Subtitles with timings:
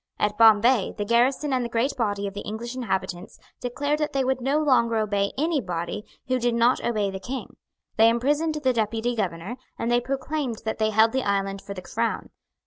[0.17, 4.23] At Bombay, the garrison and the great body of the English inhabitants declared that they
[4.23, 7.55] would no longer obey any body who did not obey the King;
[7.97, 11.83] they imprisoned the Deputy Governor; and they proclaimed that they held the island for the
[11.83, 12.31] Crown.